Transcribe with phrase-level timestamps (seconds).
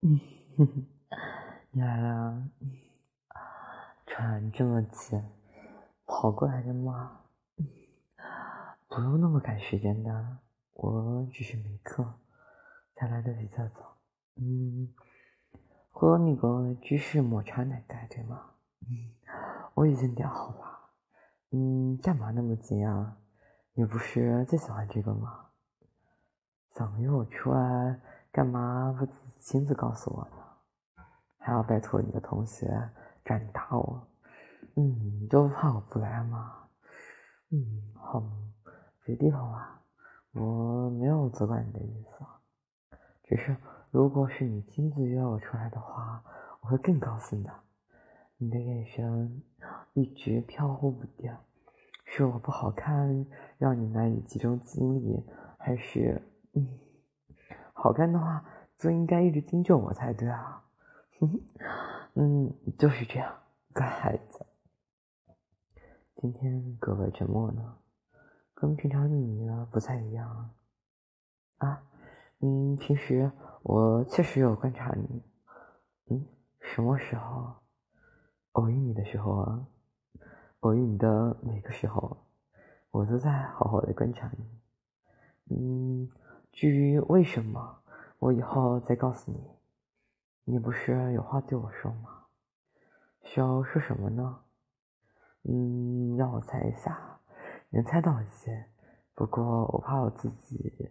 [0.00, 0.20] 嗯
[0.56, 0.86] 哼哼，
[1.72, 2.48] 你来了，
[4.06, 5.20] 穿这么急，
[6.06, 7.22] 跑过来的吗？
[8.86, 10.38] 不用那么赶时间的，
[10.74, 12.14] 我只是没课，
[12.94, 13.96] 才来的比较早。
[14.36, 14.94] 嗯，
[15.90, 18.50] 喝那个芝士抹茶奶盖对吗？
[18.82, 19.16] 嗯，
[19.74, 20.90] 我已经点好了。
[21.50, 23.16] 嗯，干嘛那么急啊？
[23.72, 25.46] 你不是最喜欢这个吗？
[26.70, 29.06] 想约我出来，干嘛不
[29.40, 31.04] 亲自告诉我呢？
[31.38, 32.68] 还要拜托你的同学
[33.24, 34.06] 转达我？
[34.76, 36.68] 嗯，你就不怕我不来吗？
[37.50, 38.22] 嗯，好，
[39.04, 39.82] 别低头啊，
[40.32, 43.56] 我没有责怪你的意思，只是
[43.90, 46.22] 如果是你亲自约我出来的话，
[46.60, 47.50] 我会更高兴的。
[48.36, 49.42] 你的眼神
[49.94, 51.34] 一直飘忽不定，
[52.04, 55.24] 是我不好看，让你难以集中精力，
[55.58, 56.22] 还是
[56.52, 56.64] 嗯，
[57.80, 58.44] 好看的话
[58.76, 60.64] 就应该一直盯着我才对啊？
[62.14, 63.32] 嗯，就是这样，
[63.72, 64.44] 乖孩子。
[66.16, 67.76] 今天格外沉默呢，
[68.52, 70.50] 跟平常你呢不太一样
[71.58, 71.80] 啊。
[72.40, 73.30] 嗯，平时
[73.62, 75.22] 我确实有观察你。
[76.10, 76.26] 嗯，
[76.60, 77.54] 什么时候？
[78.52, 79.66] 偶遇你的时候啊，
[80.60, 82.16] 偶遇你的每个时候，
[82.90, 84.44] 我都在好好的观察你。
[85.50, 86.10] 嗯，
[86.60, 87.78] 至于为什么，
[88.18, 89.38] 我以后再告诉你。
[90.42, 92.24] 你不是有话对我说吗？
[93.22, 94.40] 需要说什么呢？
[95.44, 97.20] 嗯，让我猜一下，
[97.70, 98.66] 能猜到一些，
[99.14, 100.90] 不过我怕我自己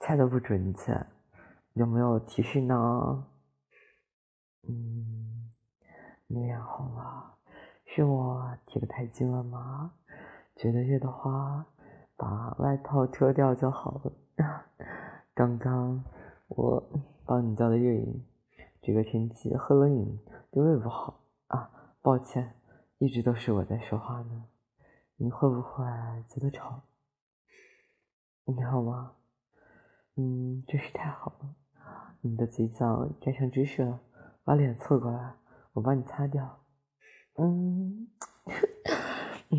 [0.00, 1.06] 猜的不准确，
[1.74, 3.28] 有没有提示呢？
[4.68, 5.52] 嗯。
[6.26, 7.36] 你脸红了，
[7.84, 9.92] 是我提的太近了吗？
[10.56, 11.66] 觉得热的话，
[12.16, 14.12] 把外套脱掉就好了。
[15.44, 16.02] 刚刚
[16.48, 16.82] 我
[17.26, 18.24] 帮你叫的热饮，
[18.80, 20.18] 这个天气喝冷饮
[20.50, 21.70] 对胃不好啊。
[22.00, 22.54] 抱歉，
[22.96, 24.46] 一直都是我在说话呢。
[25.16, 25.84] 你会不会
[26.30, 26.80] 觉得吵？
[28.46, 29.12] 你好吗？
[30.16, 31.54] 嗯，真是太好了。
[32.22, 34.00] 你的嘴角沾上芝士了，
[34.44, 35.34] 把脸凑过来。
[35.74, 36.64] 我帮你擦掉，
[37.34, 38.08] 嗯，
[39.50, 39.58] 嗯，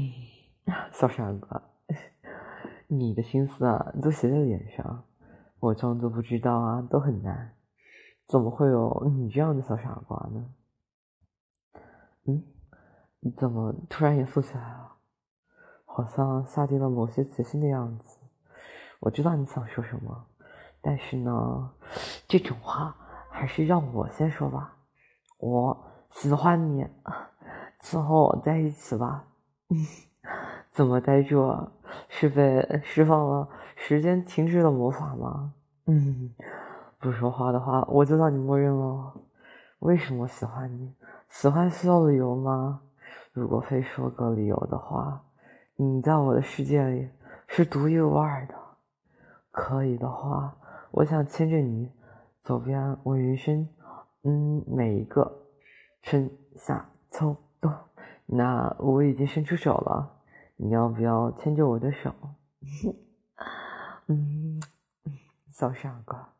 [0.92, 1.62] 小傻瓜，
[2.90, 5.04] 你的心思啊都写在脸上，
[5.66, 7.56] 我装作不知道啊都很难，
[8.28, 10.46] 怎么会有你这样的小傻瓜呢？
[12.26, 12.44] 嗯，
[13.20, 14.98] 你怎么突然严肃起来了？
[15.86, 18.20] 好像下定了某些决心的样子。
[19.00, 20.28] 我知道你想说什么，
[20.82, 21.74] 但是呢，
[22.28, 22.96] 这种话
[23.32, 24.78] 还是让我先说吧，
[25.40, 25.92] 我。
[26.12, 26.88] 喜欢你，
[27.82, 29.28] 就和我在一起吧。
[29.68, 29.76] 嗯
[30.76, 31.72] 怎么呆住啊？
[32.10, 33.48] 是被释放了
[33.78, 35.54] 时间停止的魔法吗？
[35.86, 36.30] 嗯，
[37.00, 39.14] 不说话的话，我就让你默认了。
[39.80, 40.94] 为什么喜欢你？
[41.30, 42.82] 喜欢需要理由吗？
[43.32, 45.24] 如果非说个理由的话，
[45.78, 47.10] 你在我的世界里
[47.48, 48.54] 是独一无二的。
[49.52, 50.58] 可以的话，
[50.92, 51.90] 我想牵着你
[52.42, 53.66] 走遍我人生，
[54.24, 55.42] 嗯，每一个。
[56.02, 57.74] 春夏秋冬，
[58.26, 60.15] 那我已经伸出手了，
[60.58, 62.14] 你要不要牵着我的手？
[64.08, 64.62] 嗯，
[65.50, 66.34] 小傻瓜。